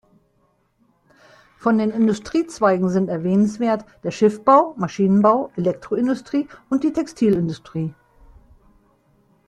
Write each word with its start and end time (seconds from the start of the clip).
Von 1.59 1.77
den 1.77 1.91
Industriezweigen 1.91 2.89
sind 2.89 3.07
erwähnenswert: 3.07 3.85
der 4.03 4.09
Schiffbau, 4.09 4.73
Maschinenbau, 4.75 5.51
Elektroindustrie 5.55 6.47
und 6.71 6.83
die 6.83 6.91
Textilindustrie. 6.91 7.93